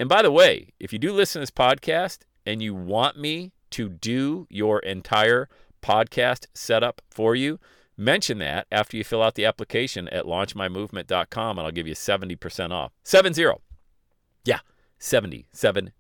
And 0.01 0.09
by 0.09 0.23
the 0.23 0.33
way, 0.33 0.73
if 0.81 0.93
you 0.93 0.99
do 0.99 1.13
listen 1.13 1.39
to 1.39 1.43
this 1.45 1.53
podcast 1.53 2.23
and 2.45 2.61
you 2.61 2.75
want 2.75 3.17
me 3.17 3.53
to 3.71 3.89
do 3.89 4.49
your 4.51 4.81
entire 4.81 5.49
podcast 5.81 6.47
setup 6.55 7.01
for 7.09 7.37
you, 7.37 7.61
Mention 7.97 8.39
that 8.39 8.67
after 8.73 8.97
you 8.97 9.05
fill 9.05 9.23
out 9.23 9.35
the 9.35 9.45
application 9.45 10.09
at 10.09 10.25
launchmymovement.com 10.25 11.59
and 11.59 11.67
I'll 11.67 11.73
give 11.73 11.87
you 11.87 11.95
70% 11.95 12.71
off. 12.71 12.93
70. 13.03 13.45
Yeah, 14.45 14.61
70, 14.99 15.47
70. 15.53 15.93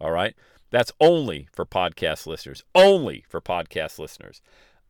All 0.00 0.10
right. 0.10 0.34
That's 0.70 0.92
only 1.00 1.48
for 1.52 1.66
podcast 1.66 2.26
listeners. 2.26 2.64
Only 2.74 3.24
for 3.28 3.40
podcast 3.40 3.98
listeners. 3.98 4.40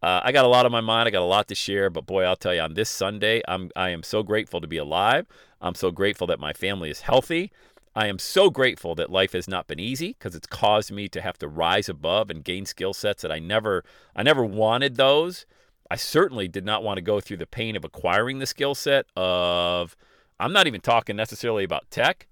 Uh, 0.03 0.21
I 0.25 0.33
got 0.33 0.45
a 0.45 0.49
lot 0.49 0.67
on 0.67 0.73
my 0.73 0.81
mind. 0.81 1.07
I 1.07 1.11
got 1.11 1.23
a 1.23 1.25
lot 1.25 1.49
to 1.49 1.55
share, 1.55 1.89
but 1.89 2.07
boy, 2.07 2.25
I'll 2.25 2.37
tell 2.37 2.55
you, 2.55 2.61
on 2.61 2.75
this 2.75 2.91
Sunday, 2.91 3.41
I'm 3.47 3.71
I 3.77 3.91
am 3.91 4.03
so 4.03 4.23
grateful 4.25 4.61
to 4.61 4.67
be 4.67 4.77
alive. 4.77 5.27
I'm 5.61 5.77
so 5.77 5.93
grateful 5.93 6.27
that 6.27 6.41
my 6.41 6.53
family 6.53 6.91
is 6.91 7.03
healthy. 7.03 7.53
I 7.95 8.07
am 8.07 8.19
so 8.19 8.49
grateful 8.51 8.95
that 8.97 9.11
life 9.11 9.33
has 9.33 9.47
not 9.47 9.67
been 9.67 9.79
easy 9.79 10.17
because 10.19 10.35
it's 10.35 10.47
caused 10.47 10.91
me 10.91 11.09
to 11.09 11.21
have 11.21 11.39
to 11.39 11.49
rise 11.49 11.89
above 11.89 12.31
and 12.31 12.43
gain 12.43 12.65
skill 12.65 12.95
sets 12.95 13.23
that 13.23 13.31
I 13.31 13.39
never 13.39 13.85
I 14.17 14.23
never 14.23 14.45
wanted 14.45 14.97
those. 14.97 15.47
I 15.93 15.97
certainly 15.97 16.49
did 16.49 16.65
not 16.65 16.83
want 16.83 16.97
to 16.97 17.03
go 17.03 17.21
through 17.21 17.37
the 17.37 17.47
pain 17.47 17.77
of 17.77 17.85
acquiring 17.85 18.39
the 18.39 18.47
skill 18.47 18.75
set 18.75 19.05
of 19.15 19.95
I'm 20.41 20.51
not 20.51 20.67
even 20.67 20.81
talking 20.81 21.17
necessarily 21.17 21.65
about 21.65 21.91
tech. 21.91 22.29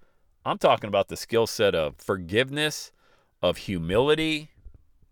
I'm 0.47 0.57
talking 0.57 0.89
about 0.89 1.09
the 1.09 1.17
skill 1.19 1.47
set 1.47 1.75
of 1.75 1.97
forgiveness, 1.99 2.91
of 3.43 3.59
humility, 3.59 4.49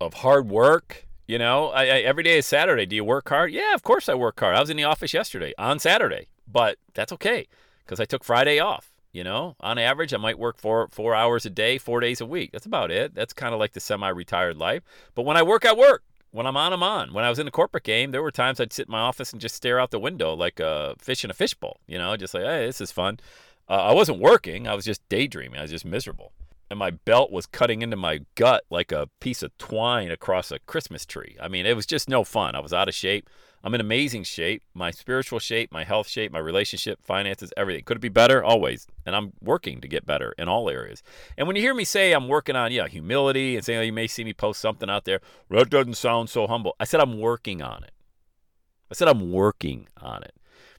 of 0.01 0.15
hard 0.15 0.49
work. 0.49 1.05
You 1.27 1.37
know, 1.37 1.67
I, 1.67 1.83
I, 1.83 1.99
every 1.99 2.23
day 2.23 2.39
is 2.39 2.47
Saturday. 2.47 2.87
Do 2.87 2.95
you 2.95 3.03
work 3.03 3.29
hard? 3.29 3.51
Yeah, 3.51 3.75
of 3.75 3.83
course 3.83 4.09
I 4.09 4.15
work 4.15 4.39
hard. 4.39 4.55
I 4.55 4.61
was 4.61 4.71
in 4.71 4.77
the 4.77 4.83
office 4.83 5.13
yesterday 5.13 5.53
on 5.59 5.77
Saturday, 5.77 6.29
but 6.51 6.79
that's 6.95 7.13
okay 7.13 7.45
because 7.85 7.99
I 7.99 8.05
took 8.05 8.23
Friday 8.23 8.57
off. 8.57 8.91
You 9.11 9.23
know, 9.23 9.57
on 9.59 9.77
average, 9.77 10.11
I 10.11 10.17
might 10.17 10.39
work 10.39 10.57
four 10.57 10.87
four 10.87 11.13
hours 11.13 11.45
a 11.45 11.51
day, 11.51 11.77
four 11.77 11.99
days 11.99 12.19
a 12.19 12.25
week. 12.25 12.51
That's 12.51 12.65
about 12.65 12.89
it. 12.89 13.13
That's 13.13 13.31
kind 13.31 13.53
of 13.53 13.59
like 13.59 13.73
the 13.73 13.79
semi-retired 13.79 14.57
life. 14.57 14.81
But 15.13 15.21
when 15.21 15.37
I 15.37 15.43
work, 15.43 15.67
I 15.67 15.73
work. 15.73 16.01
When 16.31 16.45
I'm 16.45 16.57
on, 16.57 16.73
I'm 16.73 16.83
on. 16.83 17.13
When 17.13 17.23
I 17.23 17.29
was 17.29 17.39
in 17.39 17.45
the 17.45 17.51
corporate 17.51 17.83
game, 17.83 18.11
there 18.11 18.21
were 18.21 18.31
times 18.31 18.59
I'd 18.59 18.73
sit 18.73 18.87
in 18.87 18.91
my 18.91 18.99
office 18.99 19.31
and 19.31 19.41
just 19.41 19.55
stare 19.55 19.79
out 19.79 19.91
the 19.91 19.99
window 19.99 20.33
like 20.33 20.59
a 20.59 20.95
fish 20.99 21.23
in 21.23 21.31
a 21.31 21.33
fishbowl, 21.33 21.79
you 21.87 21.97
know, 21.97 22.15
just 22.17 22.33
like, 22.33 22.43
hey, 22.43 22.65
this 22.65 22.81
is 22.81 22.91
fun. 22.91 23.19
Uh, 23.67 23.73
I 23.73 23.93
wasn't 23.93 24.19
working, 24.19 24.67
I 24.67 24.75
was 24.75 24.85
just 24.85 25.07
daydreaming. 25.09 25.59
I 25.59 25.63
was 25.63 25.71
just 25.71 25.85
miserable. 25.85 26.31
And 26.69 26.77
my 26.77 26.91
belt 26.91 27.31
was 27.31 27.47
cutting 27.47 27.81
into 27.81 27.95
my 27.97 28.21
gut 28.35 28.63
like 28.69 28.91
a 28.91 29.09
piece 29.19 29.41
of 29.41 29.57
twine 29.57 30.11
across 30.11 30.51
a 30.51 30.59
Christmas 30.59 31.05
tree. 31.05 31.35
I 31.41 31.47
mean, 31.47 31.65
it 31.65 31.75
was 31.75 31.87
just 31.87 32.07
no 32.07 32.23
fun. 32.23 32.55
I 32.55 32.59
was 32.59 32.73
out 32.73 32.87
of 32.87 32.93
shape. 32.93 33.27
I'm 33.63 33.75
in 33.75 33.81
amazing 33.81 34.23
shape. 34.23 34.63
My 34.73 34.91
spiritual 34.91 35.39
shape, 35.39 35.71
my 35.71 35.83
health 35.83 36.07
shape, 36.07 36.31
my 36.31 36.39
relationship, 36.39 37.03
finances, 37.03 37.51
everything. 37.57 37.83
Could 37.83 37.97
it 37.97 38.01
be 38.01 38.09
better? 38.09 38.43
Always. 38.43 38.87
And 39.05 39.15
I'm 39.15 39.33
working 39.41 39.81
to 39.81 39.87
get 39.87 40.05
better 40.05 40.33
in 40.37 40.47
all 40.47 40.69
areas. 40.69 41.03
And 41.37 41.47
when 41.47 41.55
you 41.55 41.61
hear 41.61 41.73
me 41.73 41.83
say 41.83 42.13
I'm 42.13 42.27
working 42.27 42.55
on, 42.55 42.71
yeah, 42.71 42.87
humility 42.87 43.55
and 43.55 43.65
saying 43.65 43.79
oh, 43.79 43.83
you 43.83 43.93
may 43.93 44.07
see 44.07 44.23
me 44.23 44.33
post 44.33 44.61
something 44.61 44.89
out 44.89 45.05
there, 45.05 45.19
that 45.49 45.69
doesn't 45.69 45.95
sound 45.95 46.29
so 46.29 46.47
humble. 46.47 46.75
I 46.79 46.85
said 46.85 47.01
I'm 47.01 47.19
working 47.19 47.61
on 47.61 47.83
it. 47.83 47.91
I 48.89 48.95
said 48.95 49.07
I'm 49.07 49.31
working 49.31 49.87
on 49.97 50.23
it. 50.23 50.33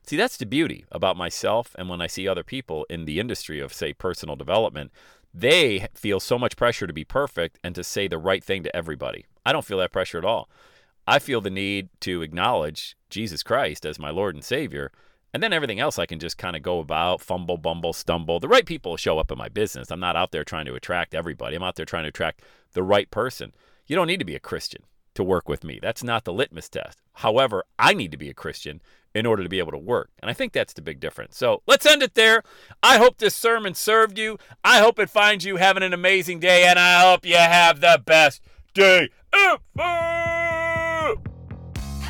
See, 0.07 0.17
that's 0.17 0.39
the 0.39 0.47
beauty 0.47 0.87
about 0.91 1.17
myself 1.17 1.77
and 1.79 1.89
when 1.89 2.01
I 2.01 2.07
see 2.07 2.27
other 2.27 2.43
people 2.43 2.87
in 2.89 3.05
the 3.05 3.21
industry 3.21 3.61
of, 3.61 3.73
say, 3.73 3.93
personal 3.93 4.35
development, 4.35 4.91
they 5.33 5.87
feel 5.95 6.19
so 6.19 6.39
much 6.39 6.57
pressure 6.57 6.87
to 6.87 6.93
be 6.93 7.05
perfect 7.05 7.59
and 7.63 7.75
to 7.75 7.85
say 7.85 8.09
the 8.09 8.19
right 8.19 8.43
thing 8.43 8.63
to 8.65 8.75
everybody. 8.75 9.27
I 9.45 9.53
don't 9.53 9.65
feel 9.65 9.79
that 9.79 9.93
pressure 9.93 10.19
at 10.19 10.25
all. 10.25 10.49
I 11.07 11.19
feel 11.19 11.41
the 11.41 11.51
need 11.51 11.89
to 12.01 12.23
acknowledge 12.23 12.97
Jesus 13.09 13.43
Christ 13.43 13.85
as 13.85 13.99
my 13.99 14.11
Lord 14.11 14.35
and 14.35 14.45
Savior. 14.45 14.93
And 15.33 15.43
then 15.43 15.53
everything 15.53 15.79
else 15.79 15.99
I 15.99 16.07
can 16.07 16.19
just 16.19 16.39
kind 16.39 16.57
of 16.57 16.63
go 16.63 16.81
about, 16.81 17.21
fumble, 17.21 17.57
bumble, 17.57 17.93
stumble. 17.93 18.41
The 18.41 18.49
right 18.49 18.67
people 18.67 18.97
show 18.97 19.19
up 19.19 19.31
in 19.31 19.39
my 19.39 19.49
business. 19.49 19.91
I'm 19.91 20.01
not 20.01 20.17
out 20.17 20.33
there 20.33 20.45
trying 20.45 20.67
to 20.67 20.75
attract 20.75 21.15
everybody. 21.15 21.57
I'm 21.57 21.63
out 21.63 21.77
there 21.77 21.87
trying 21.87 22.05
to 22.05 22.09
attract 22.09 22.43
the 22.73 22.83
right 22.83 23.11
person. 23.11 23.53
You 23.87 23.97
don't 23.97 24.09
need 24.09 24.19
to 24.19 24.25
be 24.25 24.35
a 24.35 24.41
Christian 24.41 24.83
to 25.15 25.25
work 25.25 25.49
with 25.49 25.65
me. 25.65 25.79
That's 25.81 26.05
not 26.05 26.25
the 26.25 26.33
litmus 26.33 26.69
test. 26.69 27.01
However, 27.15 27.65
I 27.79 27.95
need 27.95 28.11
to 28.13 28.17
be 28.17 28.31
a 28.31 28.35
Christian 28.35 28.81
in 29.15 29.27
order 29.27 29.43
to 29.43 29.49
be 29.49 29.59
able 29.59 29.73
to 29.73 29.79
work. 29.79 30.11
And 30.21 30.31
I 30.31 30.35
think 30.35 30.53
that's 30.53 30.73
the 30.73 30.83
big 30.83 31.01
difference. 31.01 31.37
So 31.37 31.63
let's 31.67 31.87
end 31.87 32.03
it 32.03 32.15
there. 32.15 32.43
I 32.83 32.99
hope 32.99 33.19
this 33.19 33.35
sermon 33.35 33.75
served 33.75 34.19
you. 34.19 34.39
I 34.65 34.79
hope 34.79 34.99
it 34.99 35.11
finds 35.11 35.45
you 35.45 35.57
having 35.57 35.83
an 35.83 35.93
amazing 35.93 36.41
day, 36.41 36.65
and 36.65 36.79
I 36.79 37.03
hope 37.03 37.27
you 37.27 37.37
have 37.37 37.81
the 37.81 38.01
best 38.05 38.41
day 38.73 39.11
ever. 39.33 40.20